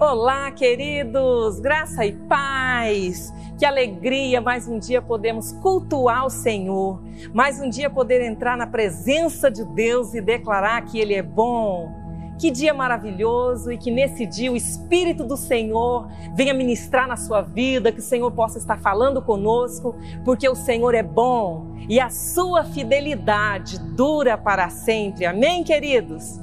[0.00, 3.32] Olá, queridos, graça e paz.
[3.56, 7.00] Que alegria mais um dia podemos cultuar o Senhor,
[7.32, 11.92] mais um dia poder entrar na presença de Deus e declarar que Ele é bom.
[12.40, 17.40] Que dia maravilhoso e que nesse dia o Espírito do Senhor venha ministrar na sua
[17.40, 22.10] vida, que o Senhor possa estar falando conosco, porque o Senhor é bom e a
[22.10, 25.24] sua fidelidade dura para sempre.
[25.24, 26.40] Amém, queridos?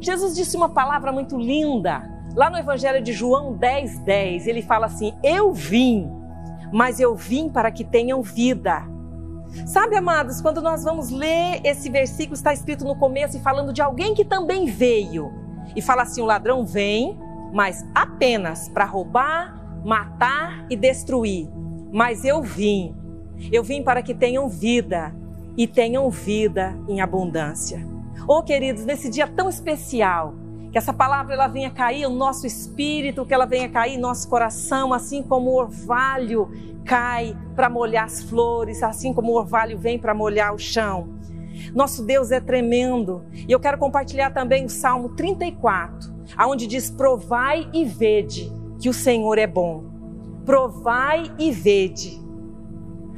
[0.00, 4.86] Jesus disse uma palavra muito linda Lá no Evangelho de João 10, 10, ele fala
[4.86, 6.08] assim: Eu vim,
[6.72, 8.84] mas eu vim para que tenham vida.
[9.66, 13.82] Sabe, amados, quando nós vamos ler esse versículo, está escrito no começo e falando de
[13.82, 15.32] alguém que também veio.
[15.74, 17.18] E fala assim: o ladrão vem,
[17.52, 21.48] mas apenas para roubar, matar e destruir.
[21.90, 22.94] Mas eu vim,
[23.50, 25.12] eu vim para que tenham vida
[25.56, 27.84] e tenham vida em abundância.
[28.28, 30.36] Oh, queridos, nesse dia tão especial,
[30.70, 34.28] que essa palavra ela venha cair no nosso espírito, que ela venha cair no nosso
[34.28, 36.50] coração, assim como o orvalho
[36.84, 41.16] cai para molhar as flores, assim como o orvalho vem para molhar o chão.
[41.74, 43.24] Nosso Deus é tremendo.
[43.32, 48.94] E eu quero compartilhar também o Salmo 34, aonde diz: "Provai e vede que o
[48.94, 49.84] Senhor é bom.
[50.44, 52.22] Provai e vede."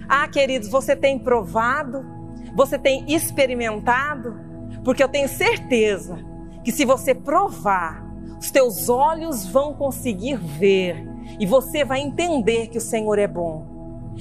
[0.09, 2.05] Ah, queridos, você tem provado?
[2.57, 4.35] Você tem experimentado?
[4.83, 6.30] Porque eu tenho certeza
[6.65, 8.05] que se você provar,
[8.39, 11.07] os teus olhos vão conseguir ver
[11.39, 13.71] e você vai entender que o Senhor é bom.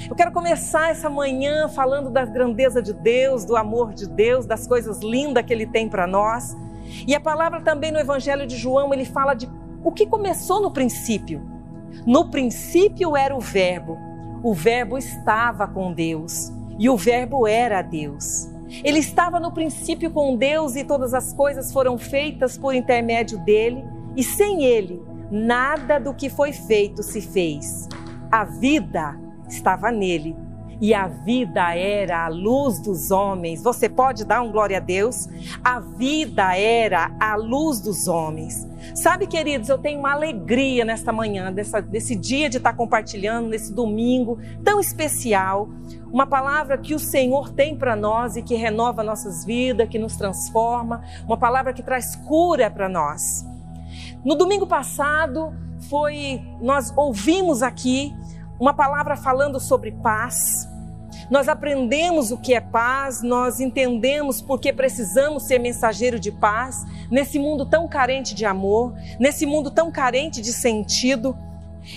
[0.09, 4.67] Eu quero começar essa manhã falando da grandeza de Deus, do amor de Deus, das
[4.67, 6.56] coisas lindas que Ele tem para nós.
[7.08, 9.50] E a palavra também no Evangelho de João, ele fala de
[9.84, 11.42] o que começou no princípio.
[12.06, 13.98] No princípio era o Verbo,
[14.44, 18.48] o Verbo estava com Deus e o Verbo era Deus.
[18.84, 23.84] Ele estava no princípio com Deus e todas as coisas foram feitas por intermédio dele,
[24.16, 27.88] e sem ele, nada do que foi feito se fez.
[28.31, 30.36] A vida estava nele
[30.81, 33.61] e a vida era a luz dos homens.
[33.61, 35.27] Você pode dar um glória a Deus?
[35.64, 38.67] A vida era a luz dos homens.
[38.95, 44.39] Sabe, queridos, eu tenho uma alegria nesta manhã, desse dia de estar compartilhando, nesse domingo
[44.64, 45.70] tão especial,
[46.11, 50.15] uma palavra que o Senhor tem para nós e que renova nossas vidas, que nos
[50.15, 53.45] transforma, uma palavra que traz cura para nós.
[54.23, 55.53] No domingo passado,
[55.89, 58.14] foi nós ouvimos aqui
[58.59, 60.67] uma palavra falando sobre paz.
[61.30, 67.37] Nós aprendemos o que é paz, nós entendemos porque precisamos ser mensageiro de paz nesse
[67.37, 71.37] mundo tão carente de amor, nesse mundo tão carente de sentido.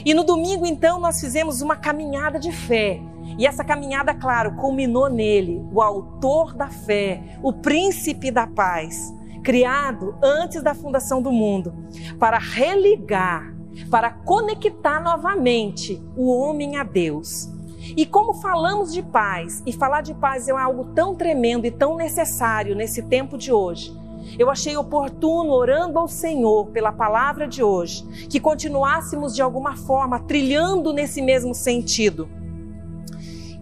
[0.05, 3.01] E no domingo, então, nós fizemos uma caminhada de fé.
[3.39, 10.15] E essa caminhada, claro, culminou nele, o autor da fé, o príncipe da paz, criado
[10.23, 11.73] antes da fundação do mundo,
[12.19, 13.53] para religar
[13.91, 17.49] para conectar novamente o homem a Deus.
[17.97, 21.97] E como falamos de paz, e falar de paz é algo tão tremendo e tão
[21.97, 23.97] necessário nesse tempo de hoje,
[24.39, 30.21] eu achei oportuno, orando ao Senhor pela palavra de hoje, que continuássemos de alguma forma
[30.21, 32.29] trilhando nesse mesmo sentido.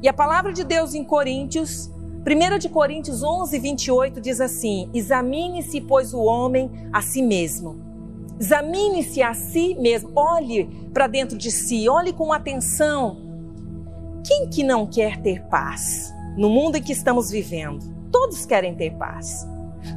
[0.03, 1.91] E a palavra de Deus em Coríntios,
[2.27, 7.91] 1 de Coríntios 11, 28 diz assim: Examine-se, pois, o homem a si mesmo
[8.41, 10.65] Examine-se a si mesmo, olhe
[10.95, 13.19] para dentro de si, olhe com atenção.
[14.27, 17.85] Quem que não quer ter paz no mundo em que estamos vivendo?
[18.11, 19.47] Todos querem ter paz.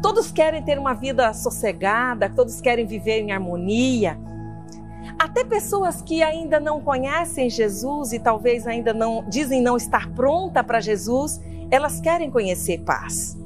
[0.01, 4.17] Todos querem ter uma vida sossegada, todos querem viver em harmonia.
[5.19, 10.63] Até pessoas que ainda não conhecem Jesus e talvez ainda não dizem não estar pronta
[10.63, 13.37] para Jesus, elas querem conhecer paz.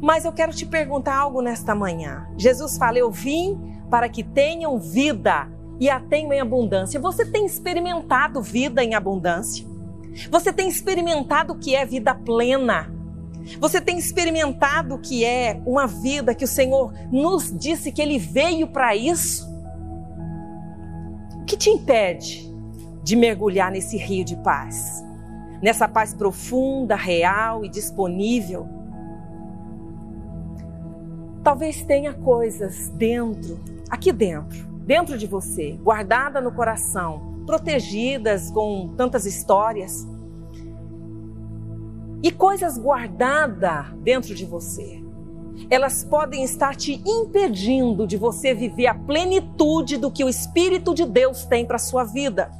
[0.00, 2.26] Mas eu quero te perguntar algo nesta manhã.
[2.36, 6.98] Jesus fala: Eu vim para que tenham vida e a tenham em abundância.
[6.98, 9.66] Você tem experimentado vida em abundância?
[10.30, 12.92] Você tem experimentado o que é vida plena?
[13.60, 18.18] Você tem experimentado o que é uma vida que o Senhor nos disse que Ele
[18.18, 19.50] veio para isso?
[21.40, 22.50] O que te impede
[23.02, 25.04] de mergulhar nesse rio de paz?
[25.62, 28.68] Nessa paz profunda, real e disponível?
[31.42, 33.58] Talvez tenha coisas dentro
[33.92, 40.06] aqui dentro, dentro de você, guardada no coração, protegidas com tantas histórias
[42.22, 45.02] e coisas guardadas dentro de você.
[45.68, 51.04] Elas podem estar te impedindo de você viver a plenitude do que o Espírito de
[51.04, 52.50] Deus tem para a sua vida.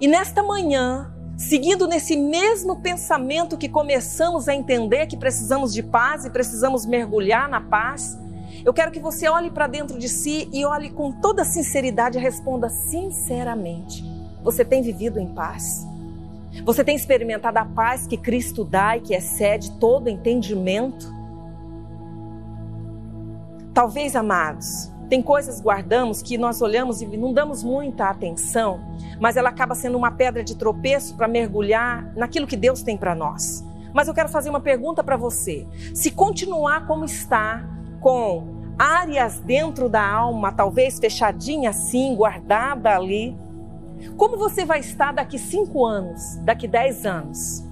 [0.00, 6.24] E nesta manhã, seguindo nesse mesmo pensamento que começamos a entender que precisamos de paz
[6.24, 8.18] e precisamos mergulhar na paz,
[8.64, 12.20] Eu quero que você olhe para dentro de si e olhe com toda sinceridade e
[12.20, 14.04] responda sinceramente.
[14.42, 15.86] Você tem vivido em paz?
[16.64, 21.12] Você tem experimentado a paz que Cristo dá e que excede todo entendimento?
[23.72, 28.80] Talvez, amados, tem coisas guardamos que nós olhamos e não damos muita atenção,
[29.20, 33.14] mas ela acaba sendo uma pedra de tropeço para mergulhar naquilo que Deus tem para
[33.14, 33.64] nós.
[33.92, 35.66] Mas eu quero fazer uma pergunta para você.
[35.92, 37.68] Se continuar como está,
[38.00, 43.36] com áreas dentro da alma, talvez fechadinha assim, guardada ali,
[44.16, 47.64] como você vai estar daqui cinco anos, daqui dez anos?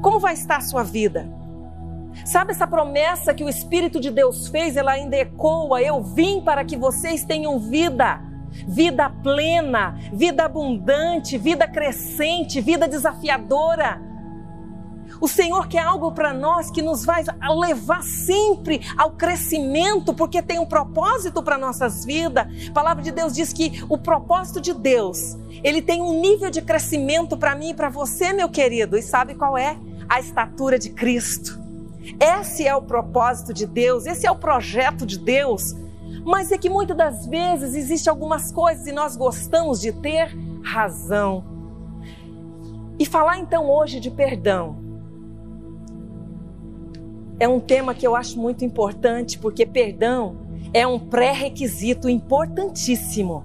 [0.00, 1.28] Como vai estar a sua vida?
[2.24, 6.64] Sabe essa promessa que o Espírito de Deus fez, ela ainda ecoa: Eu vim para
[6.64, 8.20] que vocês tenham vida,
[8.66, 14.09] vida plena, vida abundante, vida crescente, vida desafiadora.
[15.20, 17.22] O Senhor quer algo para nós que nos vai
[17.60, 22.46] levar sempre ao crescimento, porque tem um propósito para nossas vidas.
[22.68, 26.62] A palavra de Deus diz que o propósito de Deus, ele tem um nível de
[26.62, 28.96] crescimento para mim e para você, meu querido.
[28.96, 29.76] E sabe qual é?
[30.08, 31.60] A estatura de Cristo.
[32.18, 35.76] Esse é o propósito de Deus, esse é o projeto de Deus.
[36.24, 40.34] Mas é que muitas das vezes existem algumas coisas e nós gostamos de ter
[40.64, 41.44] razão.
[42.98, 44.89] E falar então hoje de perdão
[47.40, 50.36] é um tema que eu acho muito importante, porque perdão
[50.74, 53.42] é um pré-requisito importantíssimo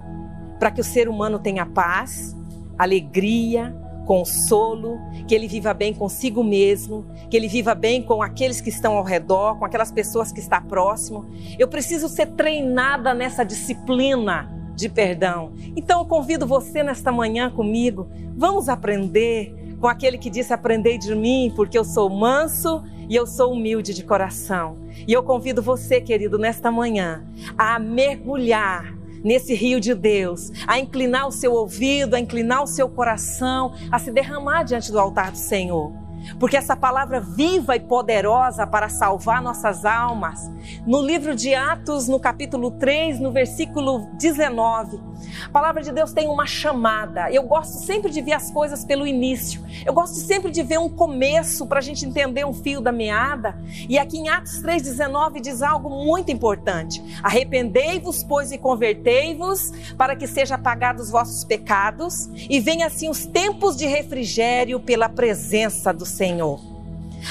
[0.60, 2.36] para que o ser humano tenha paz,
[2.78, 8.68] alegria, consolo, que ele viva bem consigo mesmo, que ele viva bem com aqueles que
[8.68, 11.26] estão ao redor, com aquelas pessoas que estão próximo.
[11.58, 15.52] Eu preciso ser treinada nessa disciplina de perdão.
[15.74, 21.14] Então eu convido você nesta manhã comigo, vamos aprender com aquele que disse: Aprendei de
[21.14, 24.78] mim, porque eu sou manso e eu sou humilde de coração.
[25.06, 27.26] E eu convido você, querido, nesta manhã,
[27.56, 32.88] a mergulhar nesse rio de Deus, a inclinar o seu ouvido, a inclinar o seu
[32.88, 36.05] coração, a se derramar diante do altar do Senhor
[36.38, 40.50] porque essa palavra viva e poderosa para salvar nossas almas.
[40.86, 45.00] No livro de Atos, no capítulo 3, no versículo 19,
[45.46, 47.30] a palavra de Deus tem uma chamada.
[47.30, 49.64] Eu gosto sempre de ver as coisas pelo início.
[49.84, 53.56] Eu gosto sempre de ver um começo para a gente entender um fio da meada.
[53.88, 60.26] E aqui em Atos 3,19 diz algo muito importante: Arrependei-vos, pois, e convertei-vos, para que
[60.26, 66.04] sejam apagados os vossos pecados, e venham assim os tempos de refrigério pela presença do
[66.04, 66.15] Senhor.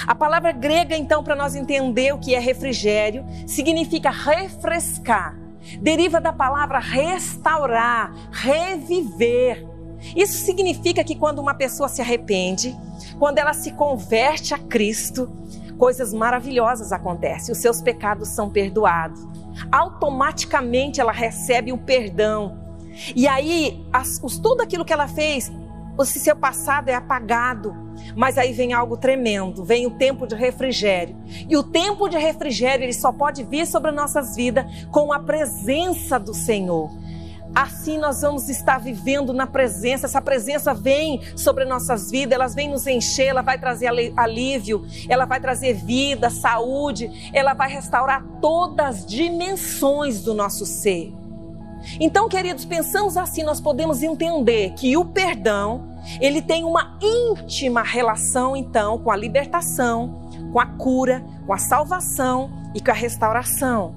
[0.05, 5.37] A palavra grega, então, para nós entender o que é refrigério, significa refrescar.
[5.81, 9.65] Deriva da palavra restaurar, reviver.
[10.15, 12.75] Isso significa que quando uma pessoa se arrepende,
[13.17, 15.31] quando ela se converte a Cristo,
[15.77, 17.51] coisas maravilhosas acontecem.
[17.51, 19.19] Os seus pecados são perdoados.
[19.71, 22.59] Automaticamente ela recebe o perdão.
[23.15, 25.51] E aí, as, tudo aquilo que ela fez,
[26.03, 27.73] se seu passado é apagado,
[28.15, 31.15] mas aí vem algo tremendo, vem o tempo de refrigério.
[31.47, 36.19] E o tempo de refrigério, ele só pode vir sobre nossas vidas com a presença
[36.19, 36.89] do Senhor.
[37.55, 40.07] Assim nós vamos estar vivendo na presença.
[40.07, 43.87] Essa presença vem sobre nossas vidas, ela vem nos encher, ela vai trazer
[44.17, 51.13] alívio, ela vai trazer vida, saúde, ela vai restaurar todas as dimensões do nosso ser.
[51.99, 58.55] Então, queridos, pensamos assim, nós podemos entender que o perdão ele tem uma íntima relação,
[58.55, 63.95] então, com a libertação, com a cura, com a salvação e com a restauração.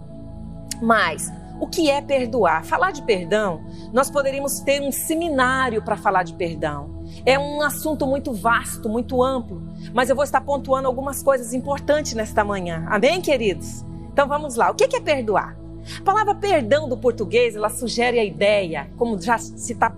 [0.80, 1.30] Mas,
[1.61, 2.64] o que é perdoar?
[2.64, 3.61] Falar de perdão,
[3.92, 7.04] nós poderíamos ter um seminário para falar de perdão.
[7.26, 12.14] É um assunto muito vasto, muito amplo, mas eu vou estar pontuando algumas coisas importantes
[12.14, 12.87] nesta manhã.
[12.88, 13.85] Amém, queridos?
[14.12, 14.71] Então vamos lá.
[14.71, 15.57] O que é perdoar?
[16.00, 19.95] A palavra perdão do português, ela sugere a ideia, como já se está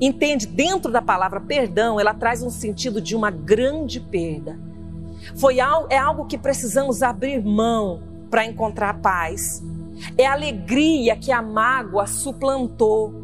[0.00, 4.58] entende dentro da palavra perdão, ela traz um sentido de uma grande perda.
[5.36, 9.62] Foi algo, é algo que precisamos abrir mão para encontrar paz.
[10.18, 13.23] É alegria que a mágoa suplantou.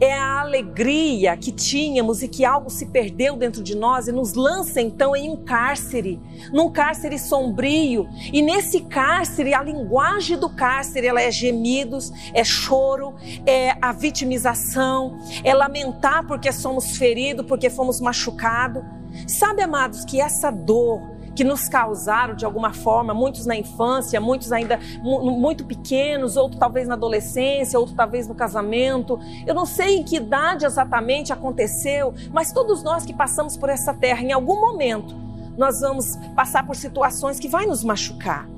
[0.00, 4.34] É a alegria que tínhamos e que algo se perdeu dentro de nós e nos
[4.34, 6.20] lança então em um cárcere,
[6.52, 8.08] num cárcere sombrio.
[8.32, 13.14] E nesse cárcere, a linguagem do cárcere, ela é gemidos, é choro,
[13.44, 18.82] é a vitimização, é lamentar porque somos feridos, porque fomos machucados.
[19.26, 24.50] Sabe, amados, que essa dor, que nos causaram de alguma forma, muitos na infância, muitos
[24.50, 29.20] ainda muito pequenos, outros talvez na adolescência, outros talvez no casamento.
[29.46, 33.92] Eu não sei em que idade exatamente aconteceu, mas todos nós que passamos por essa
[33.92, 35.14] terra, em algum momento,
[35.58, 38.55] nós vamos passar por situações que vai nos machucar.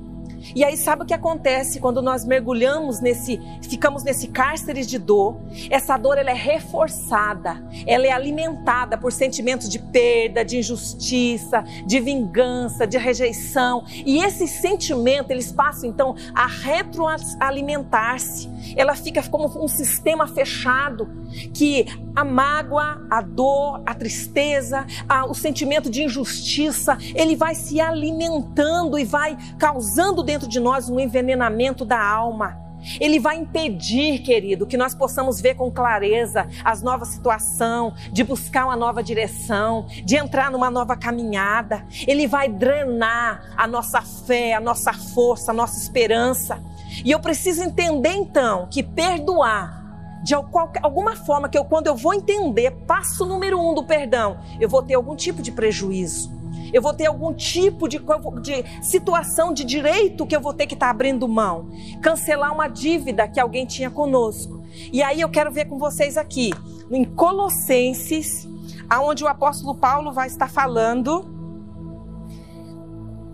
[0.55, 5.39] E aí sabe o que acontece quando nós mergulhamos nesse, ficamos nesse cárcere de dor?
[5.69, 11.99] Essa dor ela é reforçada, ela é alimentada por sentimentos de perda, de injustiça, de
[11.99, 13.83] vingança, de rejeição.
[14.05, 18.49] E esses sentimentos eles passam então a retroalimentar-se.
[18.75, 21.09] Ela fica como um sistema fechado
[21.53, 27.79] que a mágoa, a dor, a tristeza, a, o sentimento de injustiça, ele vai se
[27.79, 32.55] alimentando e vai causando dentro de nós um envenenamento da alma.
[32.99, 38.65] Ele vai impedir, querido, que nós possamos ver com clareza as novas situações, de buscar
[38.65, 41.83] uma nova direção, de entrar numa nova caminhada.
[42.07, 46.61] Ele vai drenar a nossa fé, a nossa força, a nossa esperança.
[47.03, 49.79] E eu preciso entender então que perdoar
[50.23, 54.69] de alguma forma que eu, quando eu vou entender, passo número um do perdão, eu
[54.69, 56.38] vou ter algum tipo de prejuízo.
[56.73, 57.99] Eu vou ter algum tipo de,
[58.41, 61.69] de situação de direito que eu vou ter que estar tá abrindo mão.
[62.01, 64.63] Cancelar uma dívida que alguém tinha conosco.
[64.91, 66.51] E aí eu quero ver com vocês aqui,
[66.91, 68.47] em Colossenses,
[68.89, 71.39] aonde o apóstolo Paulo vai estar falando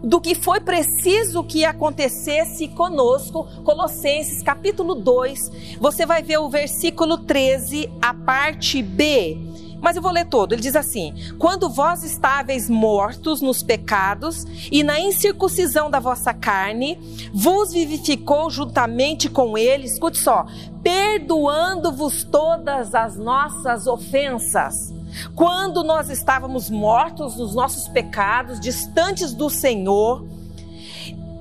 [0.06, 7.18] do que foi preciso que acontecesse conosco, Colossenses capítulo 2, você vai ver o versículo
[7.18, 9.38] 13, a parte B.
[9.86, 10.54] Mas eu vou ler todo.
[10.54, 16.98] Ele diz assim: Quando vós estáveis mortos nos pecados e na incircuncisão da vossa carne,
[17.32, 20.48] vos vivificou juntamente com ele, escute só,
[20.82, 24.92] perdoando-vos todas as nossas ofensas
[25.36, 30.26] quando nós estávamos mortos nos nossos pecados, distantes do Senhor,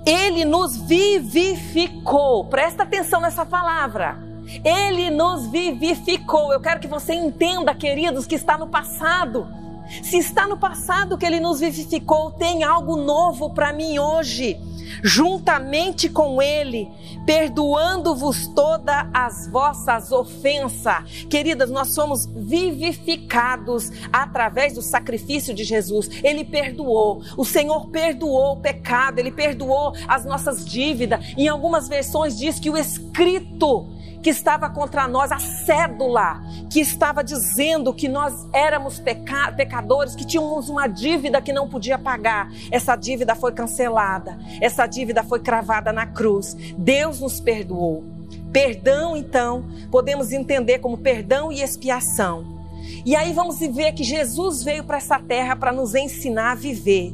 [0.05, 2.45] Ele nos vivificou.
[2.45, 4.34] Presta atenção nessa palavra.
[4.64, 6.52] Ele nos vivificou.
[6.52, 9.46] Eu quero que você entenda, queridos, que está no passado.
[10.02, 14.58] Se está no passado que Ele nos vivificou, tem algo novo para mim hoje
[15.02, 16.90] juntamente com ele,
[17.26, 21.26] perdoando-vos todas as vossas ofensas.
[21.28, 26.08] Queridas, nós somos vivificados através do sacrifício de Jesus.
[26.23, 27.23] Ele perdoou.
[27.37, 31.20] O Senhor perdoou o pecado, ele perdoou as nossas dívidas.
[31.37, 33.87] Em algumas versões diz que o escrito
[34.25, 40.25] que estava contra nós, a cédula que estava dizendo que nós éramos peca pecadores, que
[40.25, 42.50] tínhamos uma dívida que não podia pagar.
[42.73, 46.57] Essa dívida foi cancelada, essa dívida foi cravada na cruz.
[46.78, 48.02] Deus nos perdoou.
[48.50, 52.64] Perdão, então, podemos entender como perdão e expiação.
[53.04, 57.12] E aí vamos ver que Jesus veio para essa terra para nos ensinar a viver.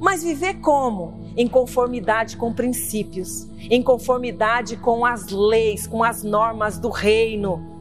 [0.00, 1.20] Mas viver como?
[1.36, 7.78] Em conformidade com princípios, em conformidade com as leis, com as normas do reino.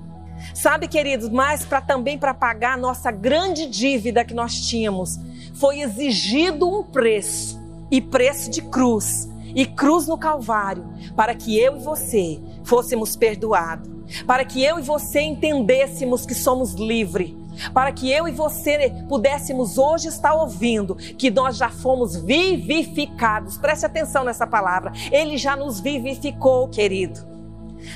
[0.54, 5.20] Sabe, queridos, mas para também para pagar a nossa grande dívida que nós tínhamos,
[5.56, 7.60] foi exigido um preço,
[7.90, 13.90] e preço de cruz, e cruz no Calvário, para que eu e você fôssemos perdoados,
[14.26, 17.34] para que eu e você entendêssemos que somos livres,
[17.74, 23.58] para que eu e você pudéssemos hoje estar ouvindo que nós já fomos vivificados.
[23.58, 24.92] Preste atenção nessa palavra.
[25.12, 27.20] Ele já nos vivificou, querido.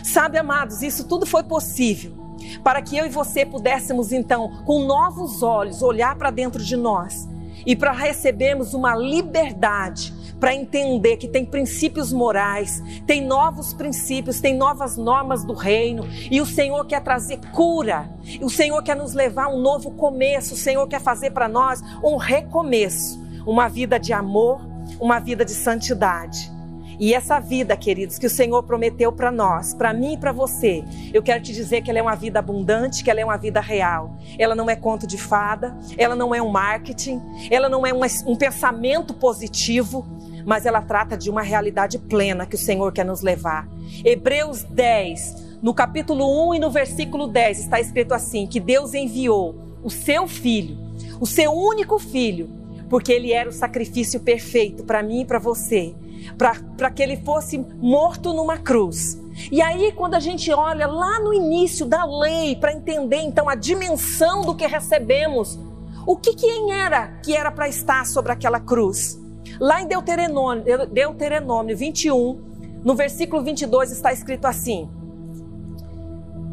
[0.03, 2.22] Sabe, amados, isso tudo foi possível
[2.63, 7.30] para que eu e você pudéssemos então, com novos olhos, olhar para dentro de nós
[7.65, 14.58] e para recebermos uma liberdade para entender que tem princípios morais, tem novos princípios, tem
[14.58, 18.10] novas normas do reino, e o Senhor quer trazer cura,
[18.42, 21.80] o Senhor quer nos levar a um novo começo, o Senhor quer fazer para nós
[22.04, 24.60] um recomeço, uma vida de amor,
[25.00, 26.52] uma vida de santidade.
[27.00, 30.84] E essa vida, queridos, que o Senhor prometeu para nós, para mim e para você,
[31.12, 33.60] eu quero te dizer que ela é uma vida abundante, que ela é uma vida
[33.60, 34.16] real.
[34.38, 37.20] Ela não é conto de fada, ela não é um marketing,
[37.50, 40.06] ela não é um, um pensamento positivo,
[40.46, 43.68] mas ela trata de uma realidade plena que o Senhor quer nos levar.
[44.04, 49.56] Hebreus 10, no capítulo 1 e no versículo 10, está escrito assim: que Deus enviou
[49.84, 50.78] o seu filho,
[51.20, 52.50] o seu único filho,
[52.90, 55.96] porque ele era o sacrifício perfeito para mim e para você
[56.38, 59.20] para que ele fosse morto numa cruz.
[59.52, 63.56] E aí, quando a gente olha lá no início da lei, para entender então a
[63.56, 65.60] dimensão do que recebemos,
[66.06, 69.20] o que quem era que era para estar sobre aquela cruz?
[69.62, 74.89] Lá em Deuteronômio, Deuteronômio 21, no versículo 22 está escrito assim: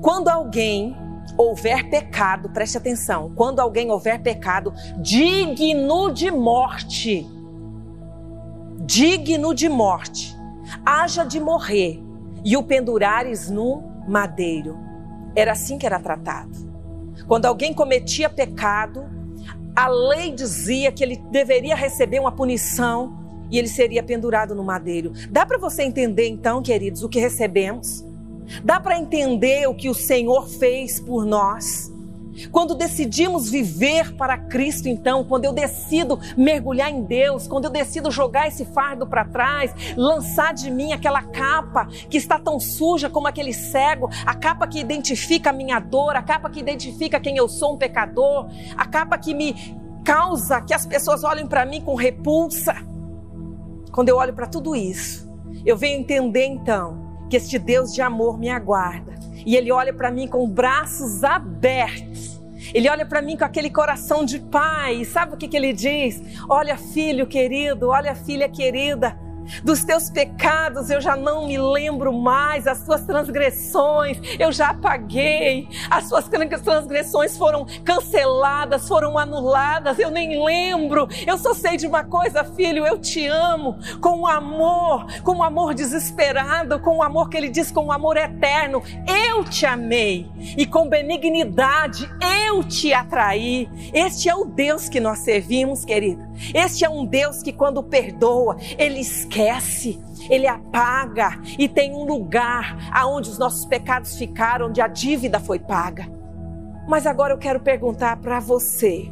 [0.02, 0.94] Quando alguém
[1.34, 7.26] houver pecado, preste atenção, quando alguém houver pecado digno de morte,
[8.80, 10.36] digno de morte,
[10.84, 12.02] haja de morrer
[12.44, 14.76] e o pendurares no madeiro.
[15.34, 16.52] Era assim que era tratado.
[17.26, 19.08] Quando alguém cometia pecado,
[19.74, 23.16] a lei dizia que ele deveria receber uma punição
[23.50, 25.12] e ele seria pendurado no madeiro.
[25.30, 28.04] Dá para você entender então, queridos, o que recebemos?
[28.64, 31.92] Dá para entender o que o Senhor fez por nós?
[32.50, 38.10] Quando decidimos viver para Cristo, então, quando eu decido mergulhar em Deus, quando eu decido
[38.10, 43.26] jogar esse fardo para trás, lançar de mim aquela capa que está tão suja como
[43.26, 47.48] aquele cego, a capa que identifica a minha dor, a capa que identifica quem eu
[47.48, 49.54] sou, um pecador, a capa que me
[50.04, 52.74] causa que as pessoas olhem para mim com repulsa.
[53.92, 55.28] Quando eu olho para tudo isso,
[55.66, 59.17] eu venho entender então que este Deus de amor me aguarda
[59.48, 62.38] e ele olha para mim com braços abertos.
[62.74, 64.96] Ele olha para mim com aquele coração de pai.
[64.96, 66.22] E sabe o que, que ele diz?
[66.46, 69.18] Olha, filho querido, olha, filha querida
[69.62, 75.68] dos teus pecados eu já não me lembro mais, as tuas transgressões eu já apaguei,
[75.90, 81.08] as suas transgressões foram canceladas, foram anuladas, eu nem lembro.
[81.26, 85.42] Eu só sei de uma coisa, filho, eu te amo com um amor, com um
[85.42, 88.82] amor desesperado, com um amor que ele diz com um amor eterno.
[89.06, 92.08] Eu te amei e com benignidade
[92.46, 93.68] eu te atraí.
[93.92, 96.28] Este é o Deus que nós servimos, querida.
[96.54, 102.04] Este é um Deus que quando perdoa, ele esquece esquece, ele apaga e tem um
[102.04, 106.08] lugar aonde os nossos pecados ficaram, onde a dívida foi paga.
[106.88, 109.08] Mas agora eu quero perguntar para você,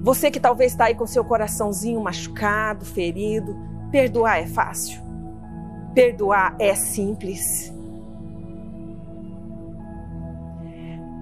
[0.00, 3.56] você que talvez está aí com seu coraçãozinho machucado, ferido,
[3.90, 5.02] perdoar é fácil?
[5.94, 7.72] Perdoar é simples?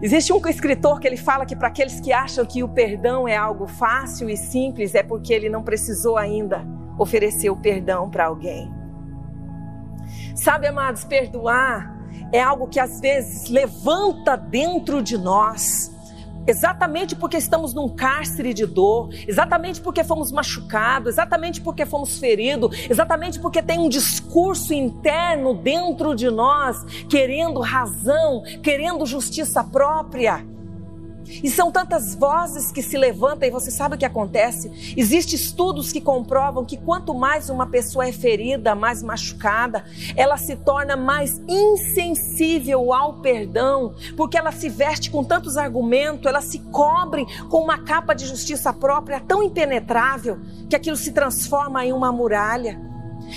[0.03, 3.37] Existe um escritor que ele fala que para aqueles que acham que o perdão é
[3.37, 6.67] algo fácil e simples é porque ele não precisou ainda
[6.99, 8.73] oferecer o perdão para alguém.
[10.35, 11.93] Sabe, amados, perdoar
[12.33, 15.91] é algo que às vezes levanta dentro de nós.
[16.45, 22.91] Exatamente porque estamos num cárcere de dor, exatamente porque fomos machucados, exatamente porque fomos feridos,
[22.91, 30.45] exatamente porque tem um discurso interno dentro de nós, querendo razão, querendo justiça própria.
[31.43, 34.95] E são tantas vozes que se levantam e você sabe o que acontece?
[34.97, 39.85] Existem estudos que comprovam que quanto mais uma pessoa é ferida, mais machucada,
[40.17, 46.41] ela se torna mais insensível ao perdão, porque ela se veste com tantos argumentos, ela
[46.41, 51.93] se cobre com uma capa de justiça própria tão impenetrável que aquilo se transforma em
[51.93, 52.92] uma muralha.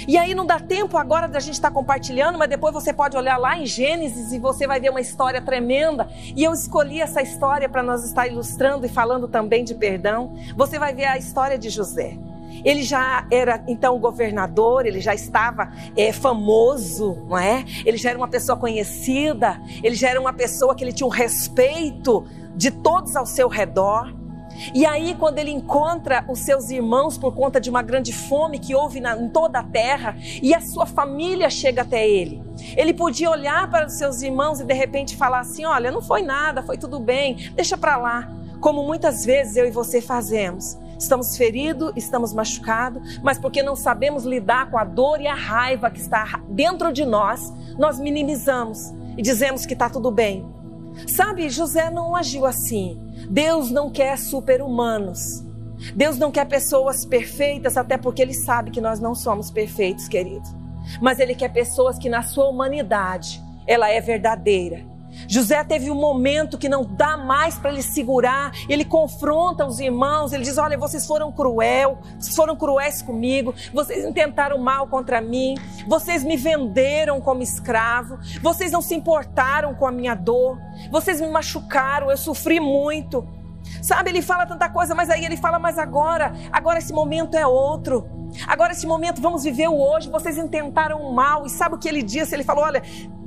[0.07, 3.15] E aí não dá tempo agora da gente estar tá compartilhando, mas depois você pode
[3.15, 6.07] olhar lá em Gênesis e você vai ver uma história tremenda.
[6.35, 10.33] E eu escolhi essa história para nós estar ilustrando e falando também de perdão.
[10.55, 12.17] Você vai ver a história de José.
[12.63, 17.65] Ele já era então governador, ele já estava é, famoso, não é?
[17.85, 21.11] Ele já era uma pessoa conhecida, ele já era uma pessoa que ele tinha um
[21.11, 24.13] respeito de todos ao seu redor.
[24.73, 28.75] E aí, quando ele encontra os seus irmãos por conta de uma grande fome que
[28.75, 32.41] houve na, em toda a terra, e a sua família chega até ele,
[32.75, 36.21] ele podia olhar para os seus irmãos e de repente falar assim: Olha, não foi
[36.21, 38.29] nada, foi tudo bem, deixa para lá.
[38.59, 40.77] Como muitas vezes eu e você fazemos.
[40.97, 45.91] Estamos feridos, estamos machucados, mas porque não sabemos lidar com a dor e a raiva
[45.91, 50.45] que está dentro de nós, nós minimizamos e dizemos que está tudo bem.
[51.07, 52.99] Sabe, José não agiu assim.
[53.29, 55.43] Deus não quer super-humanos.
[55.95, 60.47] Deus não quer pessoas perfeitas, até porque Ele sabe que nós não somos perfeitos, querido.
[61.01, 64.94] Mas Ele quer pessoas que, na sua humanidade, ela é verdadeira
[65.27, 70.33] José teve um momento que não dá mais para ele segurar, ele confronta os irmãos,
[70.33, 71.99] ele diz: Olha, vocês foram cruel,
[72.35, 75.55] foram cruéis comigo, vocês intentaram mal contra mim,
[75.87, 80.59] vocês me venderam como escravo, vocês não se importaram com a minha dor,
[80.91, 83.27] vocês me machucaram, eu sofri muito.
[83.81, 87.45] Sabe, ele fala tanta coisa, mas aí ele fala: Mas agora, agora esse momento é
[87.45, 88.07] outro.
[88.47, 90.09] Agora esse momento, vamos viver o hoje.
[90.09, 91.45] Vocês intentaram o mal.
[91.45, 92.35] E sabe o que ele disse?
[92.35, 92.83] Ele falou: Olha,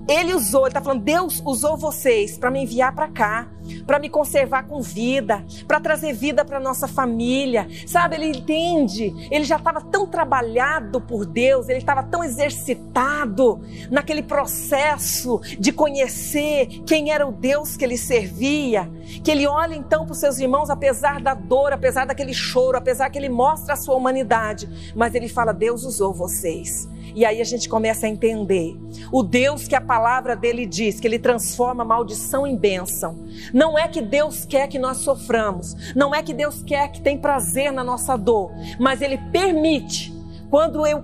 [0.08, 3.46] ele usou, ele está falando, Deus usou vocês para me enviar para cá,
[3.86, 7.68] para me conservar com vida, para trazer vida para nossa família.
[7.86, 14.22] Sabe, ele entende, ele já estava tão trabalhado por Deus, ele estava tão exercitado naquele
[14.22, 18.90] processo de conhecer quem era o Deus que ele servia,
[19.22, 23.10] que ele olha então para os seus irmãos, apesar da dor, apesar daquele choro, apesar
[23.10, 26.88] que ele mostra a sua humanidade, mas ele fala: Deus usou vocês.
[27.14, 28.76] E aí a gente começa a entender.
[29.12, 33.26] O Deus que a palavra dele diz, que ele transforma maldição em bênção.
[33.52, 35.94] Não é que Deus quer que nós soframos.
[35.94, 38.52] Não é que Deus quer que tem prazer na nossa dor.
[38.78, 40.12] Mas ele permite,
[40.50, 41.02] quando eu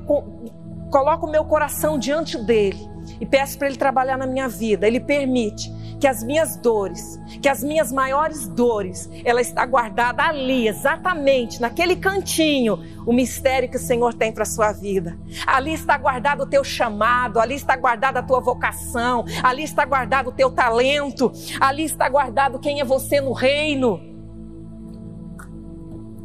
[0.90, 5.00] coloco o meu coração diante dele e peço para ele trabalhar na minha vida, ele
[5.00, 11.61] permite que as minhas dores, que as minhas maiores dores, ela está guardada ali, exatamente
[11.61, 15.18] naquele cantinho, o mistério que o Senhor tem para a sua vida.
[15.46, 20.29] Ali está guardado o teu chamado, ali está guardada a tua vocação, ali está guardado
[20.29, 23.98] o teu talento, ali está guardado quem é você no reino.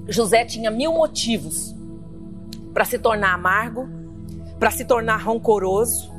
[0.09, 1.75] José tinha mil motivos
[2.73, 3.87] para se tornar amargo,
[4.59, 6.11] para se tornar rancoroso,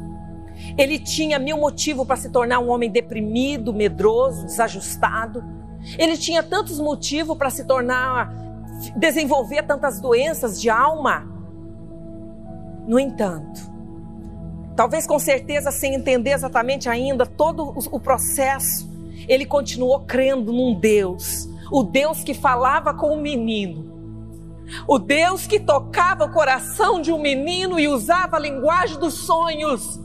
[0.77, 5.43] ele tinha mil motivos para se tornar um homem deprimido, medroso, desajustado.
[5.99, 8.33] Ele tinha tantos motivos para se tornar,
[8.97, 11.27] desenvolver tantas doenças de alma.
[12.87, 13.61] No entanto,
[14.77, 18.89] talvez com certeza sem entender exatamente ainda todo o processo,
[19.29, 23.91] ele continuou crendo num Deus, o Deus que falava com o menino,
[24.87, 30.01] o Deus que tocava o coração de um menino e usava a linguagem dos sonhos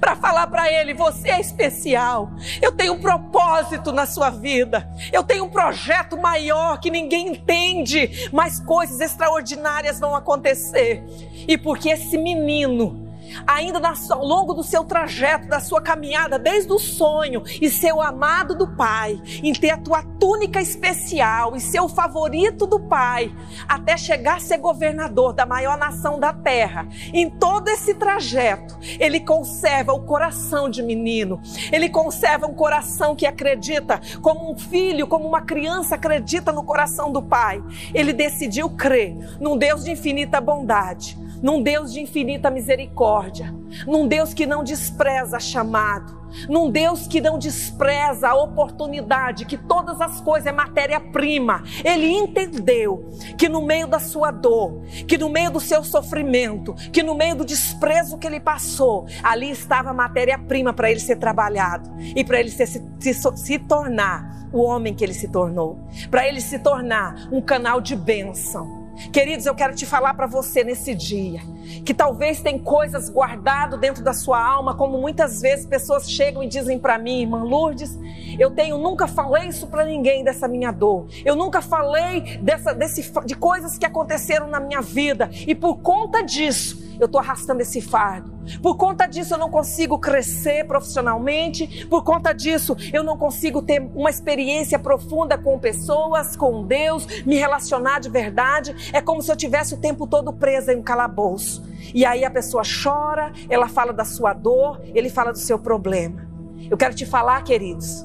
[0.00, 2.30] para falar para ele: você é especial.
[2.60, 4.88] Eu tenho um propósito na sua vida.
[5.12, 11.02] Eu tenho um projeto maior que ninguém entende, mas coisas extraordinárias vão acontecer.
[11.46, 13.07] E porque esse menino
[13.46, 13.78] ainda
[14.10, 18.54] ao longo do seu trajeto, da sua caminhada, desde o sonho e ser o amado
[18.54, 23.32] do Pai, em ter a tua túnica especial e ser o favorito do Pai,
[23.68, 26.88] até chegar a ser governador da maior nação da terra.
[27.12, 31.40] Em todo esse trajeto, ele conserva o coração de menino,
[31.72, 37.12] ele conserva um coração que acredita, como um filho, como uma criança acredita no coração
[37.12, 37.62] do Pai.
[37.94, 43.54] Ele decidiu crer num Deus de infinita bondade num Deus de infinita misericórdia,
[43.86, 50.00] num Deus que não despreza chamado, num Deus que não despreza a oportunidade, que todas
[50.00, 51.62] as coisas é matéria-prima.
[51.84, 57.02] Ele entendeu que no meio da sua dor, que no meio do seu sofrimento, que
[57.02, 62.24] no meio do desprezo que ele passou, ali estava matéria-prima para ele ser trabalhado e
[62.24, 65.78] para ele se, se, se tornar o homem que ele se tornou,
[66.10, 68.77] para ele se tornar um canal de bênção
[69.12, 71.40] Queridos, eu quero te falar para você nesse dia
[71.84, 76.46] que talvez tem coisas guardado dentro da sua alma, como muitas vezes pessoas chegam e
[76.46, 77.98] dizem para mim, irmã Lourdes,
[78.38, 81.06] eu tenho nunca falei isso para ninguém dessa minha dor.
[81.24, 86.22] Eu nunca falei dessa, desse, de coisas que aconteceram na minha vida e por conta
[86.22, 88.32] disso eu estou arrastando esse fardo.
[88.62, 91.86] Por conta disso, eu não consigo crescer profissionalmente.
[91.86, 97.36] Por conta disso, eu não consigo ter uma experiência profunda com pessoas, com Deus, me
[97.36, 98.90] relacionar de verdade.
[98.92, 101.62] É como se eu tivesse o tempo todo presa em um calabouço.
[101.94, 106.28] E aí a pessoa chora, ela fala da sua dor, ele fala do seu problema.
[106.70, 108.04] Eu quero te falar, queridos,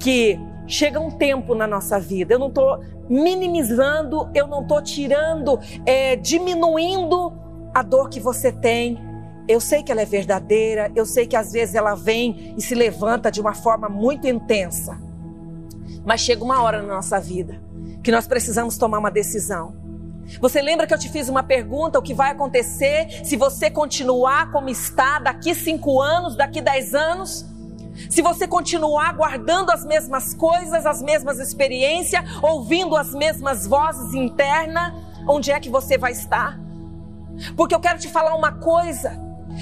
[0.00, 2.34] que chega um tempo na nossa vida.
[2.34, 7.32] Eu não estou minimizando, eu não estou tirando, é, diminuindo
[7.78, 8.98] a dor que você tem,
[9.46, 12.74] eu sei que ela é verdadeira, eu sei que às vezes ela vem e se
[12.74, 14.98] levanta de uma forma muito intensa.
[16.04, 17.60] Mas chega uma hora na nossa vida
[18.02, 19.76] que nós precisamos tomar uma decisão.
[20.40, 24.50] Você lembra que eu te fiz uma pergunta: o que vai acontecer se você continuar
[24.50, 27.46] como está daqui cinco anos, daqui dez anos?
[28.10, 34.92] Se você continuar guardando as mesmas coisas, as mesmas experiências, ouvindo as mesmas vozes internas,
[35.26, 36.67] onde é que você vai estar?
[37.56, 39.18] Porque eu quero te falar uma coisa.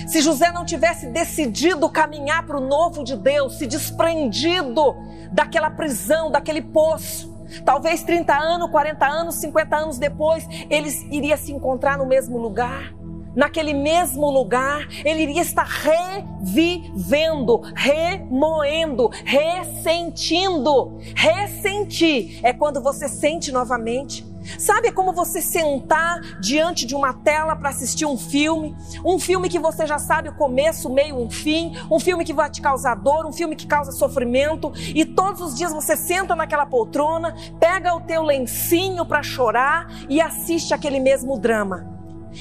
[0.06, 4.94] Se José não tivesse decidido caminhar para o novo de Deus, se desprendido
[5.32, 7.34] daquela prisão, daquele poço,
[7.64, 12.95] talvez 30 anos, 40 anos, 50 anos depois, ele iria se encontrar no mesmo lugar.
[13.36, 20.98] Naquele mesmo lugar, ele iria estar revivendo, remoendo, ressentindo.
[21.14, 24.24] Ressentir é quando você sente novamente.
[24.58, 29.58] Sabe, como você sentar diante de uma tela para assistir um filme, um filme que
[29.58, 32.94] você já sabe o começo, o meio, o fim, um filme que vai te causar
[32.94, 37.94] dor, um filme que causa sofrimento, e todos os dias você senta naquela poltrona, pega
[37.94, 41.95] o teu lencinho para chorar e assiste aquele mesmo drama.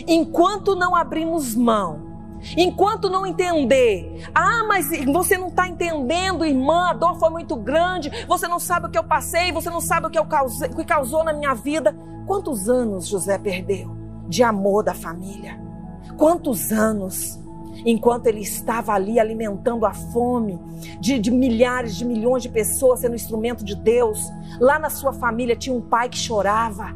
[0.08, 2.15] Enquanto não abrimos mão
[2.58, 8.12] Enquanto não entender, ah, mas você não está entendendo, irmã, a dor foi muito grande,
[8.27, 10.75] você não sabe o que eu passei, você não sabe o que, eu causei, o
[10.75, 11.95] que causou na minha vida.
[12.27, 13.95] Quantos anos José perdeu
[14.27, 15.60] de amor da família?
[16.17, 17.39] Quantos anos?
[17.86, 20.60] Enquanto ele estava ali alimentando a fome
[20.99, 25.55] de, de milhares, de milhões de pessoas, sendo instrumento de Deus, lá na sua família
[25.55, 26.95] tinha um pai que chorava,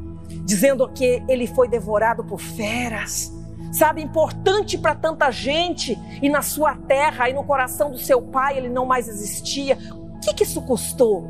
[0.49, 3.31] dizendo que ele foi devorado por feras
[3.71, 8.57] sabe, importante para tanta gente, e na sua terra e no coração do seu pai
[8.57, 9.77] ele não mais existia.
[9.93, 11.29] O que, que isso custou?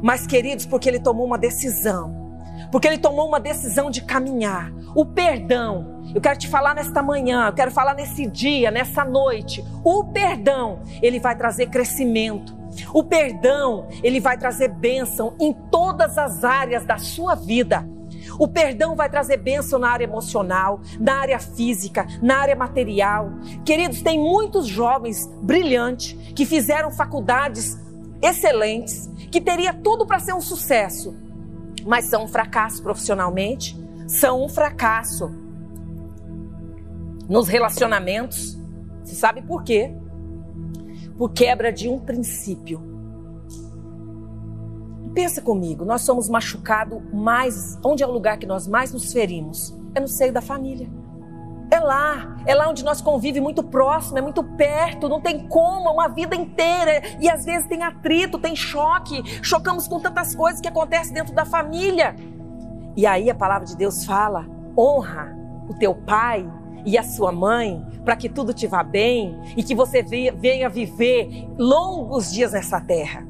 [0.00, 2.14] Mas, queridos, porque ele tomou uma decisão,
[2.70, 4.72] porque ele tomou uma decisão de caminhar.
[4.94, 9.64] O perdão, eu quero te falar nesta manhã, eu quero falar nesse dia, nessa noite.
[9.82, 12.56] O perdão, ele vai trazer crescimento,
[12.94, 17.97] O perdão, ele vai trazer bênção em todas as áreas da sua vida.
[18.38, 23.30] O perdão vai trazer bênção na área emocional, na área física, na área material.
[23.64, 27.76] Queridos, tem muitos jovens brilhantes que fizeram faculdades
[28.22, 31.16] excelentes, que teria tudo para ser um sucesso,
[31.84, 35.30] mas são um fracasso profissionalmente, são um fracasso
[37.28, 38.58] nos relacionamentos.
[39.02, 39.92] Você sabe por quê?
[41.16, 42.87] Por quebra de um princípio.
[45.14, 47.78] Pensa comigo, nós somos machucados mais.
[47.84, 49.76] Onde é o lugar que nós mais nos ferimos?
[49.94, 50.88] É no seio da família.
[51.70, 55.88] É lá, é lá onde nós convivemos muito próximo, é muito perto, não tem como,
[55.88, 57.02] é uma vida inteira.
[57.20, 61.44] E às vezes tem atrito, tem choque, chocamos com tantas coisas que acontecem dentro da
[61.44, 62.16] família.
[62.96, 65.36] E aí a palavra de Deus fala: honra
[65.68, 66.50] o teu pai
[66.86, 71.46] e a sua mãe, para que tudo te vá bem e que você venha viver
[71.58, 73.27] longos dias nessa terra.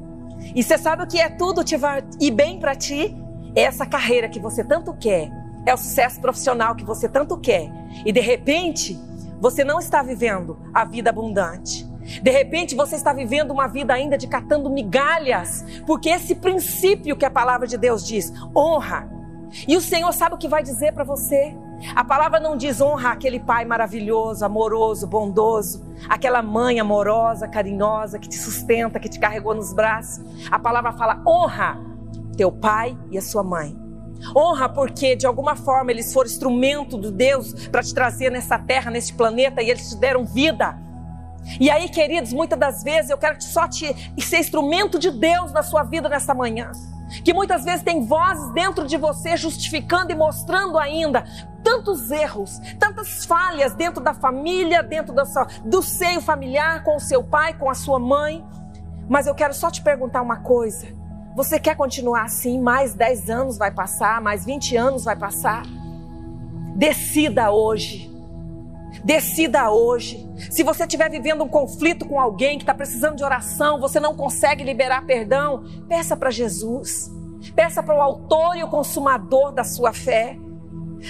[0.55, 3.15] E você sabe o que é tudo te vai ir bem para ti?
[3.55, 5.31] É essa carreira que você tanto quer,
[5.65, 7.69] é o sucesso profissional que você tanto quer.
[8.05, 8.99] E de repente,
[9.39, 11.87] você não está vivendo a vida abundante.
[12.21, 17.25] De repente você está vivendo uma vida ainda de catando migalhas, porque esse princípio que
[17.25, 19.09] a palavra de Deus diz, honra.
[19.67, 21.55] E o Senhor sabe o que vai dizer para você?
[21.95, 28.27] A palavra não diz honra aquele pai maravilhoso, amoroso, bondoso, aquela mãe amorosa, carinhosa, que
[28.27, 30.23] te sustenta, que te carregou nos braços.
[30.51, 31.79] A palavra fala honra
[32.35, 33.77] teu pai e a sua mãe.
[34.35, 38.91] Honra porque de alguma forma eles foram instrumento de Deus para te trazer nessa terra,
[38.91, 40.77] nesse planeta e eles te deram vida.
[41.59, 45.63] E aí, queridos, muitas das vezes eu quero só te ser instrumento de Deus na
[45.63, 46.71] sua vida nessa manhã
[47.23, 51.23] que muitas vezes tem vozes dentro de você justificando e mostrando ainda
[51.63, 55.23] tantos erros, tantas falhas dentro da família, dentro da
[55.63, 58.45] do seio familiar, com o seu pai, com a sua mãe.
[59.07, 60.87] Mas eu quero só te perguntar uma coisa:
[61.35, 62.59] você quer continuar assim?
[62.59, 65.63] Mais 10 anos vai passar, mais 20 anos vai passar?
[66.75, 68.18] Decida hoje.
[69.03, 70.27] Decida hoje.
[70.49, 74.15] Se você estiver vivendo um conflito com alguém que está precisando de oração, você não
[74.15, 77.11] consegue liberar perdão, peça para Jesus.
[77.55, 80.37] Peça para o autor e o consumador da sua fé.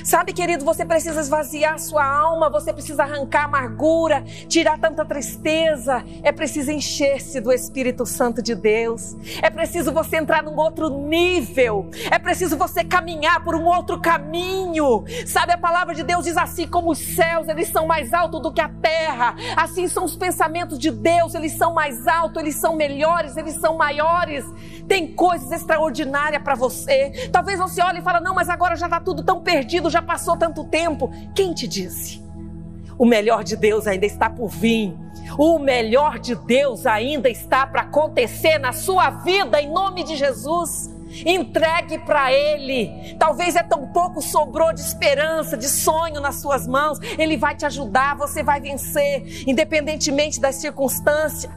[0.04, 6.04] Sabe, querido, você precisa esvaziar sua alma, você precisa arrancar amargura, tirar tanta tristeza.
[6.24, 9.16] É preciso encher-se do Espírito Santo de Deus.
[9.42, 11.90] É preciso você entrar num outro nível.
[12.12, 15.04] É preciso você caminhar por um outro caminho.
[15.26, 18.52] Sabe, a palavra de Deus diz assim: como os céus, eles são mais altos do
[18.52, 19.36] que a terra.
[19.56, 23.76] Assim são os pensamentos de Deus, eles são mais altos, eles são melhores, eles são
[23.76, 24.46] maiores.
[24.88, 27.30] Tem coisas extraordinárias para você.
[27.32, 30.36] Talvez você olhe e fale: não, mas agora já está tudo tão perdido já passou
[30.36, 31.12] tanto tempo.
[31.36, 32.28] Quem te disse?
[32.98, 34.98] O melhor de Deus ainda está por vir.
[35.38, 40.90] O melhor de Deus ainda está para acontecer na sua vida, em nome de Jesus.
[41.26, 43.16] Entregue para Ele.
[43.18, 47.00] Talvez é tão pouco sobrou de esperança, de sonho nas suas mãos.
[47.18, 51.52] Ele vai te ajudar, você vai vencer, independentemente das circunstâncias.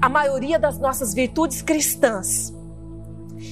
[0.00, 2.52] A maioria das nossas virtudes cristãs,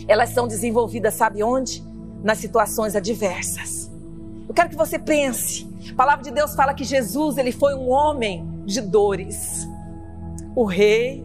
[0.07, 1.83] elas são desenvolvidas, sabe onde?
[2.23, 3.88] Nas situações adversas.
[4.49, 5.69] Eu quero que você pense.
[5.91, 9.69] A palavra de Deus fala que Jesus, ele foi um homem de dores.
[10.57, 11.25] O rei,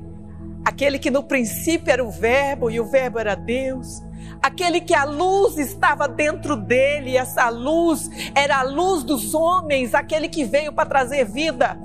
[0.65, 4.03] aquele que no princípio era o verbo e o verbo era Deus,
[4.41, 9.93] aquele que a luz estava dentro dele, e essa luz era a luz dos homens,
[9.93, 11.77] aquele que veio para trazer vida.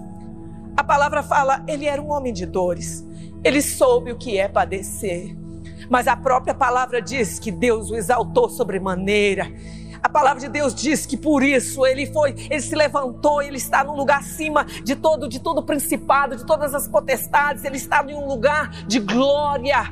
[0.77, 3.07] A palavra fala, ele era um homem de dores.
[3.45, 5.37] Ele soube o que é padecer.
[5.89, 9.51] Mas a própria palavra diz que Deus o exaltou sobremaneira
[10.03, 13.85] a palavra de Deus diz que por isso ele foi, ele se levantou, ele está
[13.85, 18.15] num lugar acima de todo, de todo principado, de todas as potestades, ele está em
[18.15, 19.83] um lugar de glória,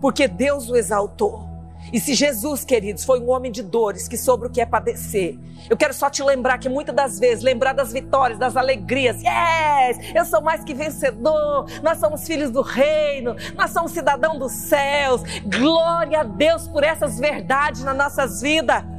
[0.00, 1.54] porque Deus o exaltou.
[1.92, 5.38] E se Jesus, queridos, foi um homem de dores que soube o que é padecer,
[5.68, 10.14] eu quero só te lembrar que muitas das vezes, lembrar das vitórias, das alegrias, yes,
[10.14, 15.22] eu sou mais que vencedor, nós somos filhos do reino, nós somos cidadão dos céus,
[15.46, 18.93] glória a Deus por essas verdades nas nossas vidas.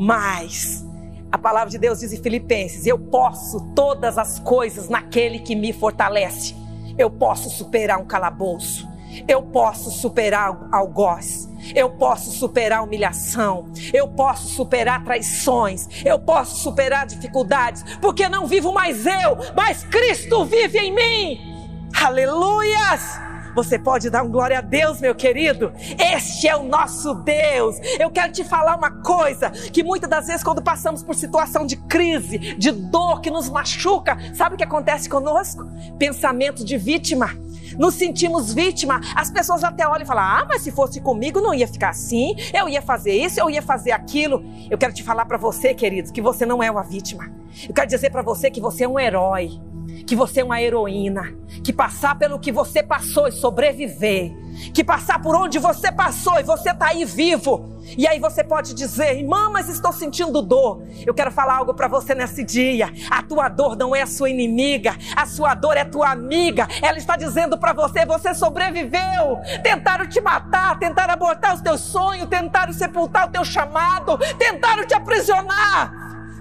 [0.00, 0.82] Mas
[1.30, 5.74] a palavra de Deus diz em Filipenses: eu posso todas as coisas naquele que me
[5.74, 6.56] fortalece.
[6.96, 8.88] Eu posso superar um calabouço.
[9.28, 11.50] Eu posso superar algoz.
[11.74, 13.70] Eu posso superar humilhação.
[13.92, 15.86] Eu posso superar traições.
[16.02, 17.84] Eu posso superar dificuldades.
[18.00, 21.90] Porque não vivo mais eu, mas Cristo vive em mim.
[21.94, 23.29] Aleluias!
[23.54, 25.72] Você pode dar um glória a Deus, meu querido?
[25.98, 27.76] Este é o nosso Deus.
[27.98, 31.76] Eu quero te falar uma coisa: que muitas das vezes, quando passamos por situação de
[31.76, 35.68] crise, de dor que nos machuca, sabe o que acontece conosco?
[35.98, 37.30] Pensamento de vítima.
[37.78, 41.54] nos sentimos vítima, as pessoas até olham e falam: Ah, mas se fosse comigo não
[41.54, 44.44] ia ficar assim, eu ia fazer isso, eu ia fazer aquilo.
[44.70, 47.30] Eu quero te falar para você, queridos, que você não é uma vítima.
[47.68, 49.60] Eu quero dizer para você que você é um herói,
[50.06, 54.32] que você é uma heroína, que passar pelo que você passou e sobreviver,
[54.74, 57.78] que passar por onde você passou e você está aí vivo.
[57.96, 60.82] E aí você pode dizer, irmã, mas estou sentindo dor.
[61.06, 62.92] Eu quero falar algo para você nesse dia.
[63.10, 66.68] A tua dor não é a sua inimiga, a sua dor é tua amiga.
[66.82, 69.38] Ela está dizendo para você, você sobreviveu.
[69.62, 74.94] Tentaram te matar, tentaram abortar os teus sonhos, tentaram sepultar o teu chamado, tentaram te
[74.94, 75.92] aprisionar.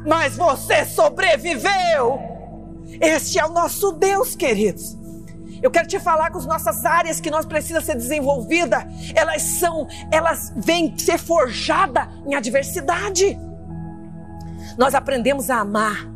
[0.05, 2.38] Mas você sobreviveu.
[2.99, 4.97] Este é o nosso Deus, queridos.
[5.61, 9.87] Eu quero te falar que as nossas áreas que nós precisamos ser desenvolvida, elas são,
[10.11, 13.37] elas vêm ser forjada em adversidade.
[14.77, 16.07] Nós aprendemos a amar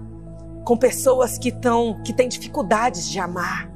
[0.63, 3.72] com pessoas que estão, que têm dificuldades de amar.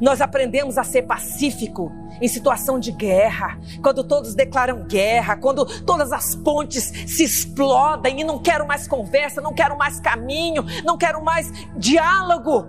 [0.00, 6.12] Nós aprendemos a ser pacífico em situação de guerra, quando todos declaram guerra, quando todas
[6.12, 11.22] as pontes se explodem e não quero mais conversa, não quero mais caminho, não quero
[11.22, 12.66] mais diálogo.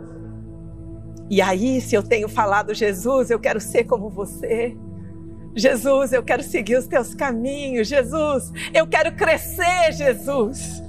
[1.30, 4.78] E aí, se eu tenho falado, Jesus, eu quero ser como você.
[5.56, 7.88] Jesus, eu quero seguir os teus caminhos.
[7.88, 10.84] Jesus, eu quero crescer, Jesus.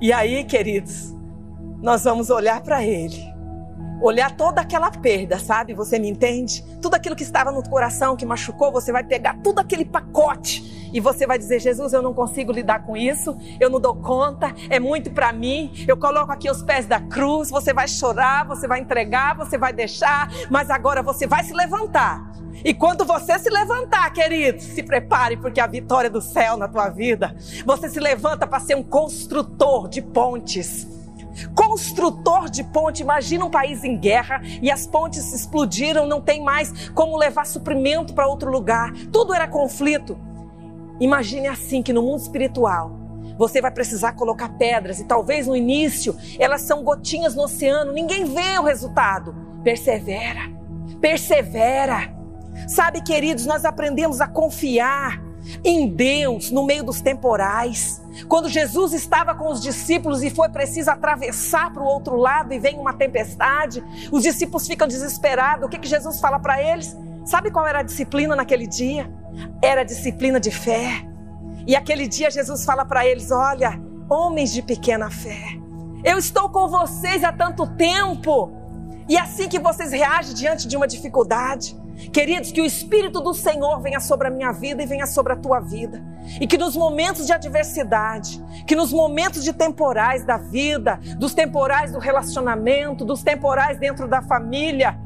[0.00, 1.14] E aí, queridos,
[1.82, 3.37] nós vamos olhar para Ele.
[4.00, 5.74] Olhar toda aquela perda, sabe?
[5.74, 6.64] Você me entende?
[6.80, 11.00] Tudo aquilo que estava no coração, que machucou, você vai pegar tudo aquele pacote e
[11.00, 14.78] você vai dizer: Jesus, eu não consigo lidar com isso, eu não dou conta, é
[14.78, 15.72] muito para mim.
[15.86, 17.50] Eu coloco aqui os pés da cruz.
[17.50, 22.32] Você vai chorar, você vai entregar, você vai deixar, mas agora você vai se levantar.
[22.64, 26.88] E quando você se levantar, querido, se prepare porque a vitória do céu na tua
[26.88, 27.36] vida.
[27.64, 30.97] Você se levanta para ser um construtor de pontes.
[31.54, 36.88] Construtor de ponte, imagina um país em guerra e as pontes explodiram, não tem mais
[36.90, 38.92] como levar suprimento para outro lugar.
[39.12, 40.18] Tudo era conflito.
[41.00, 42.98] Imagine assim que no mundo espiritual
[43.38, 48.24] você vai precisar colocar pedras e talvez no início elas são gotinhas no oceano, ninguém
[48.24, 49.34] vê o resultado.
[49.62, 50.50] Persevera,
[51.00, 52.16] persevera.
[52.66, 55.22] Sabe, queridos, nós aprendemos a confiar
[55.64, 58.02] em Deus no meio dos temporais.
[58.28, 62.58] Quando Jesus estava com os discípulos e foi preciso atravessar para o outro lado e
[62.58, 65.66] vem uma tempestade, os discípulos ficam desesperados.
[65.66, 66.96] O que, que Jesus fala para eles?
[67.24, 69.10] Sabe qual era a disciplina naquele dia?
[69.62, 71.06] Era a disciplina de fé.
[71.66, 75.58] E aquele dia Jesus fala para eles: Olha, homens de pequena fé,
[76.02, 78.50] eu estou com vocês há tanto tempo.
[79.08, 81.76] E assim que vocês reagem diante de uma dificuldade.
[82.12, 85.36] Queridos, que o Espírito do Senhor venha sobre a minha vida e venha sobre a
[85.36, 86.02] tua vida.
[86.40, 91.92] E que nos momentos de adversidade, que nos momentos de temporais da vida, dos temporais
[91.92, 94.98] do relacionamento, dos temporais dentro da família,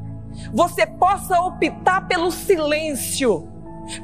[0.53, 3.49] você possa optar pelo silêncio.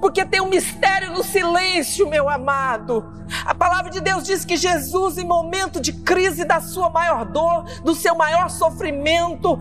[0.01, 3.13] Porque tem um mistério no silêncio, meu amado.
[3.45, 7.63] A palavra de Deus diz que Jesus, em momento de crise da sua maior dor,
[7.83, 9.59] do seu maior sofrimento,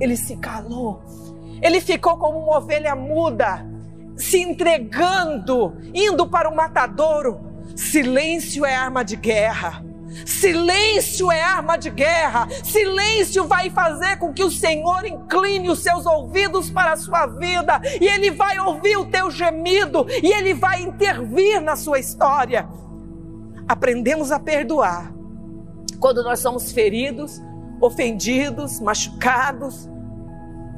[0.00, 1.02] ele se calou.
[1.64, 3.66] Ele ficou como uma ovelha muda,
[4.14, 7.40] se entregando, indo para o matadouro.
[7.74, 9.82] Silêncio é arma de guerra.
[10.26, 12.46] Silêncio é arma de guerra.
[12.62, 17.80] Silêncio vai fazer com que o Senhor incline os seus ouvidos para a sua vida
[17.98, 22.68] e ele vai ouvir o teu gemido e ele vai intervir na sua história.
[23.66, 25.14] Aprendemos a perdoar
[25.98, 27.40] quando nós somos feridos,
[27.80, 29.88] ofendidos, machucados.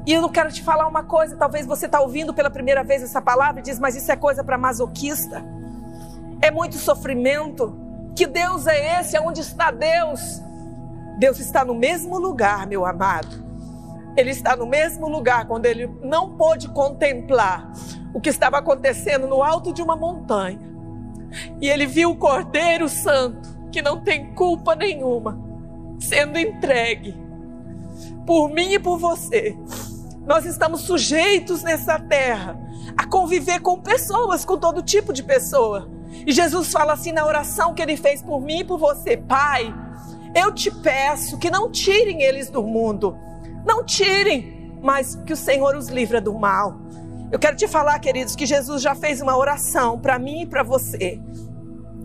[0.07, 3.21] E eu quero te falar uma coisa, talvez você está ouvindo pela primeira vez essa
[3.21, 5.45] palavra e diz, mas isso é coisa para masoquista.
[6.41, 7.77] É muito sofrimento.
[8.15, 9.19] Que Deus é esse?
[9.19, 10.41] Onde está Deus?
[11.19, 13.45] Deus está no mesmo lugar, meu amado.
[14.17, 17.73] Ele está no mesmo lugar quando ele não pôde contemplar
[18.15, 20.61] o que estava acontecendo no alto de uma montanha.
[21.61, 25.37] E ele viu o Cordeiro Santo, que não tem culpa nenhuma,
[25.99, 27.27] sendo entregue
[28.25, 29.57] por mim e por você.
[30.27, 32.59] Nós estamos sujeitos nessa terra
[32.97, 35.89] a conviver com pessoas, com todo tipo de pessoa.
[36.27, 39.73] E Jesus fala assim na oração que ele fez por mim e por você: Pai,
[40.35, 43.17] eu te peço que não tirem eles do mundo,
[43.65, 46.77] não tirem, mas que o Senhor os livra do mal.
[47.31, 50.63] Eu quero te falar, queridos, que Jesus já fez uma oração para mim e para
[50.63, 51.21] você.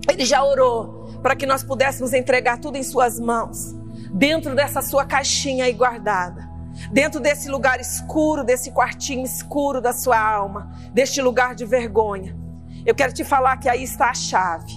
[0.10, 3.76] Ele já orou para que nós pudéssemos entregar tudo em Suas mãos,
[4.14, 6.51] dentro dessa sua caixinha aí guardada,
[6.92, 12.36] dentro desse lugar escuro, desse quartinho escuro da sua alma, deste lugar de vergonha.
[12.86, 14.74] Eu quero te falar que aí está a chave,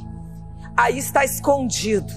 [0.76, 2.12] aí está escondido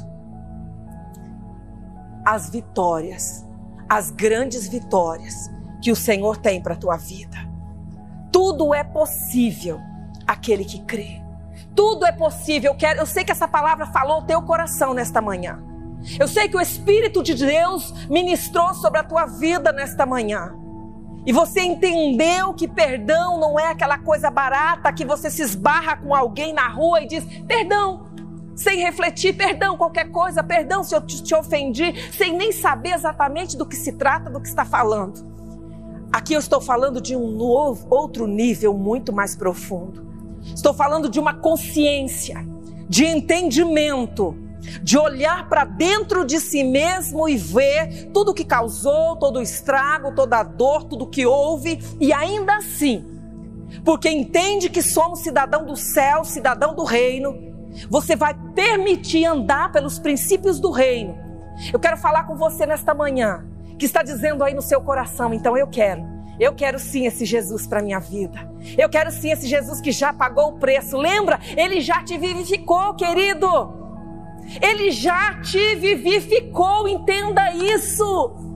[2.25, 3.45] as vitórias,
[3.87, 5.49] as grandes vitórias
[5.81, 7.37] que o Senhor tem para a tua vida.
[8.31, 9.79] Tudo é possível
[10.27, 11.21] aquele que crê.
[11.73, 12.73] Tudo é possível.
[12.73, 15.63] Eu, quero, eu sei que essa palavra falou o teu coração nesta manhã.
[16.19, 20.55] Eu sei que o Espírito de Deus ministrou sobre a tua vida nesta manhã.
[21.25, 26.15] E você entendeu que perdão não é aquela coisa barata que você se esbarra com
[26.15, 28.07] alguém na rua e diz: perdão,
[28.55, 33.57] sem refletir, perdão, qualquer coisa, perdão se eu te, te ofendi, sem nem saber exatamente
[33.57, 35.27] do que se trata, do que está falando.
[36.13, 40.07] Aqui eu estou falando de um novo, outro nível muito mais profundo.
[40.55, 42.47] Estou falando de uma consciência,
[42.87, 44.46] de entendimento
[44.81, 50.13] de olhar para dentro de si mesmo e ver tudo que causou, todo o estrago,
[50.13, 53.05] toda a dor, tudo que houve, e ainda assim,
[53.83, 57.35] porque entende que somos cidadão do céu, cidadão do reino,
[57.89, 61.17] você vai permitir andar pelos princípios do reino.
[61.71, 63.45] Eu quero falar com você nesta manhã,
[63.77, 66.17] que está dizendo aí no seu coração, então eu quero.
[66.39, 68.51] Eu quero sim esse Jesus para minha vida.
[68.77, 70.95] Eu quero sim esse Jesus que já pagou o preço.
[70.95, 71.39] Lembra?
[71.55, 73.86] Ele já te vivificou, querido.
[74.61, 78.47] Ele já te vivificou, entenda isso.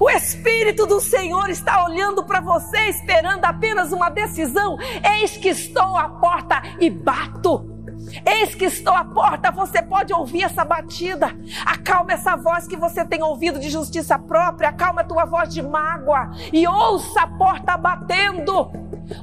[0.00, 4.76] O Espírito do Senhor está olhando para você, esperando apenas uma decisão.
[5.18, 7.76] Eis que estou à porta e bato.
[8.24, 11.28] Eis que estou à porta, você pode ouvir essa batida.
[11.64, 15.62] Acalma essa voz que você tem ouvido de justiça própria, acalma a tua voz de
[15.62, 18.70] mágoa e ouça a porta batendo.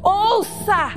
[0.02, 0.92] Ouça!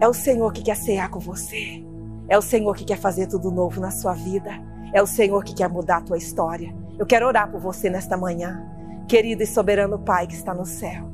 [0.00, 1.89] É o Senhor que quer cear com você.
[2.30, 4.52] É o Senhor que quer fazer tudo novo na sua vida.
[4.94, 6.72] É o Senhor que quer mudar a tua história.
[6.96, 8.64] Eu quero orar por você nesta manhã,
[9.08, 11.10] querido e soberano Pai que está no céu.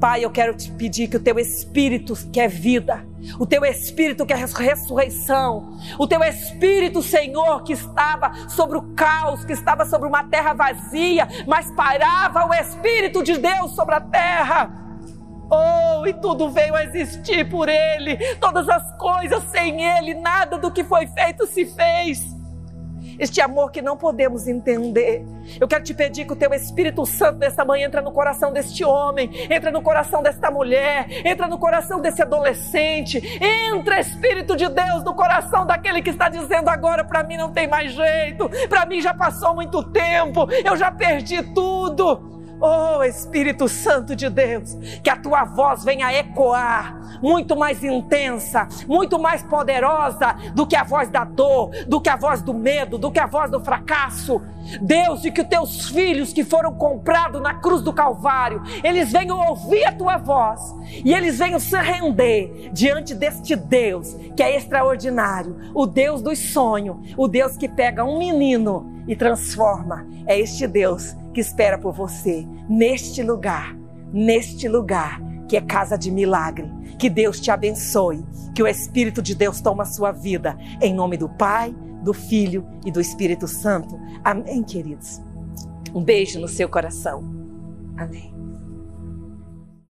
[0.00, 3.06] Pai, eu quero te pedir que o teu espírito que é vida,
[3.38, 9.44] o teu espírito que é ressurreição, o teu espírito, Senhor, que estava sobre o caos,
[9.44, 14.85] que estava sobre uma terra vazia, mas parava o espírito de Deus sobre a terra
[15.50, 20.70] Oh, e tudo veio a existir por Ele, todas as coisas sem Ele, nada do
[20.70, 22.36] que foi feito se fez.
[23.18, 25.24] Este amor que não podemos entender.
[25.58, 28.84] Eu quero te pedir que o teu Espírito Santo nesta manhã entra no coração deste
[28.84, 35.02] homem, entra no coração desta mulher, entra no coração desse adolescente, entra Espírito de Deus
[35.02, 39.00] no coração daquele que está dizendo agora para mim não tem mais jeito, para mim
[39.00, 42.35] já passou muito tempo, eu já perdi tudo.
[42.60, 49.18] Oh Espírito Santo de Deus, que a tua voz venha ecoar muito mais intensa, muito
[49.18, 53.10] mais poderosa do que a voz da dor, do que a voz do medo, do
[53.10, 54.40] que a voz do fracasso.
[54.80, 59.38] Deus, e que os teus filhos que foram comprados na cruz do Calvário, eles venham
[59.48, 65.56] ouvir a tua voz e eles venham se render diante deste Deus que é extraordinário,
[65.74, 70.06] o Deus dos sonhos, o Deus que pega um menino e transforma.
[70.26, 73.76] É este Deus que espera por você neste lugar,
[74.12, 76.70] neste lugar que é casa de milagre.
[76.98, 81.16] Que Deus te abençoe, que o Espírito de Deus toma a sua vida, em nome
[81.16, 83.98] do Pai, do Filho e do Espírito Santo.
[84.24, 85.20] Amém, queridos.
[85.94, 87.22] Um beijo no seu coração.
[87.96, 88.35] Amém.